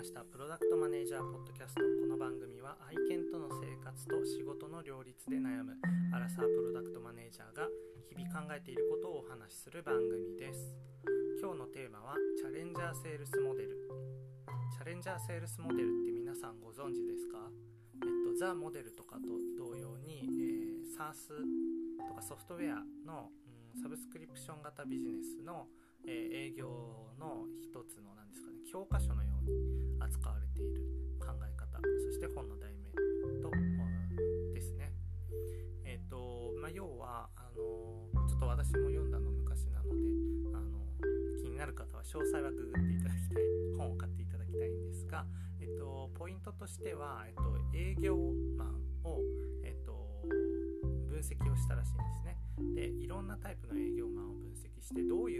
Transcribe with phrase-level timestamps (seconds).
[0.00, 0.24] ました。
[0.24, 1.84] プロダクトマネージャーポッドキャスト。
[2.00, 5.76] この番組は愛犬との生活と仕事の両立で悩む
[6.16, 7.68] アラサープロダクトマネージャーが
[8.08, 10.72] 日々考えていることをお話しする番組です。
[11.36, 13.76] 今日のテーマはチャレンジャーセールスモデル。
[14.72, 17.36] チャレンジャーセールスモデルって皆さんご存知ですか？
[18.00, 21.28] えっとザ・モデルとかと同様に、えー、サース
[22.08, 23.28] とかソフトウェアの、
[23.76, 25.68] うん、サブスクリプション型ビジネスの、
[26.08, 30.82] えー、営業の一つの何ですかね教科書のようなうに扱われている
[31.20, 32.90] 考え方そして本の題名
[33.40, 33.50] と、
[34.54, 34.92] ですね。
[35.84, 39.90] えっ、ー、とまあ要はあのちょっと私も読んだの昔なので
[40.54, 40.86] あの
[41.42, 43.42] 気になる方は詳細はググっていただきたい
[43.78, 45.26] 本を買っていただきたいんですが、
[45.60, 47.42] えっ、ー、と、ポイントとしては、えっ、ー、と、
[47.74, 48.16] 営業
[48.56, 48.68] マン
[49.04, 49.20] を、
[49.64, 50.10] えっ、と、
[51.08, 52.36] 分析をしたらしいんですね。
[52.74, 55.39] でいろんなタイプの営業マンを分析してどうい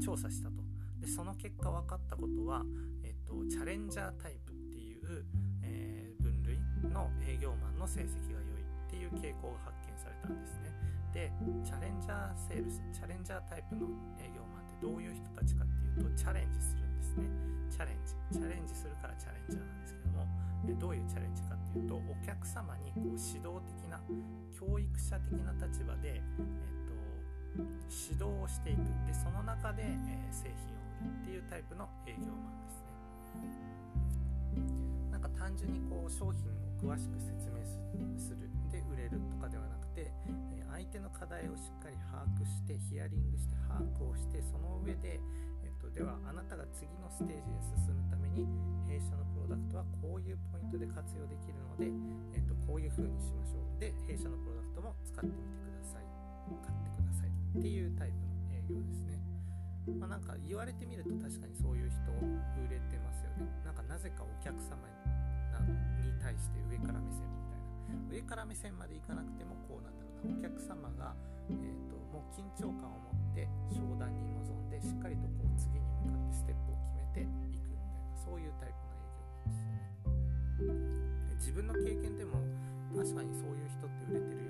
[0.00, 0.62] 調査したと。
[1.00, 2.64] でその結果分かったことは、
[3.04, 5.24] えっと、チャレンジャータイプっていう、
[5.62, 6.58] えー、分類
[6.90, 10.72] の営業マンの成績が良いっていう傾向が発見されたんですね。
[11.12, 11.32] で
[11.64, 13.88] チャレンジャーセールスチャレンジャータイプの
[14.20, 17.24] 営業マンってどういう人たちかっていうとチャレンジするんですね。
[17.70, 18.12] チャレンジ。
[18.36, 20.26] チャレンジするからチャレンジャーなんですけども
[20.80, 24.00] どういうチャレンジかっていうとお客様にこう指導的な
[24.52, 26.85] 教育者的な立場で、えっと、
[27.88, 28.84] 指導をしていく。
[29.06, 32.96] でその中で、えー、製品を売るっていうタイプの営業マンですね。
[35.10, 37.64] なんか単純にこう商品を詳しく説明
[38.18, 40.12] するで売れるとかではなくて、
[40.52, 45.20] え相手の課題をしっかり把握してヒアリングして把握をしてその上で、
[45.64, 48.44] えっと、ではあなたが次のステージへ進むために
[48.84, 51.88] 弊社のプロダクトはこういうポイントで活用できるので、
[52.36, 53.80] えっと、こういう風にしましょう。
[53.80, 55.55] で弊社のプロダクトも使ってみて
[57.56, 59.16] っていうタイプの営業ですね。
[59.96, 61.96] まあ、なんか言われてみると確かにそういう人
[62.60, 63.48] 売れてますよね。
[63.64, 64.76] なんかなぜかお客様
[66.04, 68.12] に対して上から目線みたいな。
[68.12, 70.36] 上から目線までいかなくてもこうなんだろうな。
[70.36, 71.16] お客様が、
[71.48, 71.56] えー
[71.88, 77.88] と、もう緊張感を持って商談に臨んでしっかりとこう次に向かってステップを決めていくみたいな
[78.20, 81.40] そういうタイプの営業なんですね。
[81.40, 82.36] 自分の経験でも
[82.92, 84.45] 確かにそういう人って売れてる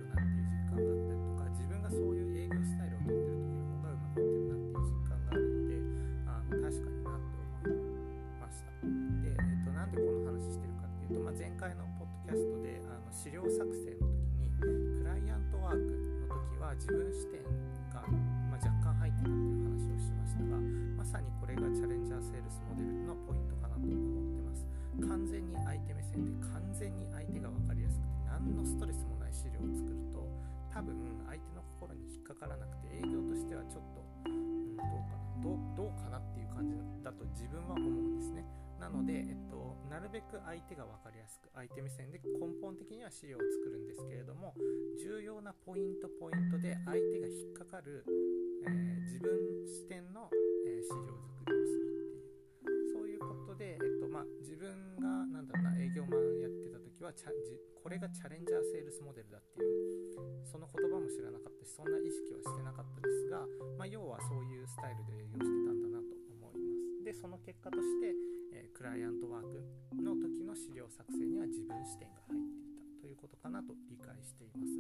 [13.26, 15.82] 資料作成の時にクライアントワーク
[16.31, 17.42] の時は自分視点
[17.91, 18.06] が、
[18.47, 20.54] まあ、若干入ってたっていう話をしましたが
[20.94, 24.62] まさにこれがチャレンジャーセールスモデルのポイントかなと思ってます。
[25.10, 30.22] 完全に相手目線で完全に相手が分かりやすくて何のストレスもない資料を作ると
[30.70, 30.94] 多分
[31.26, 38.47] 相手の心に引っかからなくて営業としてはちょっと、うん、どうかなどうかなっていう感じだと自分は思うんですね。
[38.81, 44.54] なので、えっと、なるべく相手が分かりやすく相手目線で根本的には資料を作るんですけれども
[45.00, 48.04] 重要なポイントポイントで相手が引っかかる、
[48.65, 49.32] えー、自分
[49.66, 50.28] 視点の、
[50.69, 54.69] えー、資料作りをするっていうそういうことで、えっとまあ、自分
[55.00, 57.32] がなんだろうな営業マンやってた時はチャ
[57.86, 63.47] これがチャレンジャーセールスモデルだっていうその言葉も知らなかったしそんな意識はしてなかったですが、
[63.78, 65.66] まあ、要はそういうスタイルで営業してた
[67.06, 68.10] でその結果として
[68.50, 69.62] えクライアントワーク
[70.02, 74.74] の時の資料作成には自分視点が入っていたということかなと理解しています。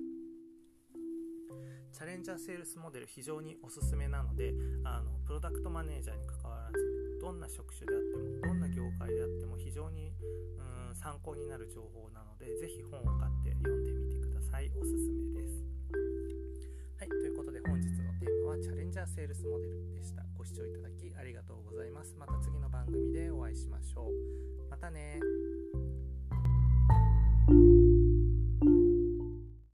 [1.94, 10.10] チャレンジャーセールスモデル非常におすすめなのであのプロダクトマネージャーにかかわらずどんな職種であってもどんな業界であっても非常に
[10.58, 14.66] うん参考になる情報なので是非本を買って読んでみてください。
[14.74, 15.62] おすすめです。
[16.98, 20.25] はいということで本日のテーマはチャレンジャーセールスモデルでした。
[20.56, 22.16] 視聴いただきありがとうございます。
[22.18, 24.70] また次の番組でお会いしましょう。
[24.70, 25.20] またね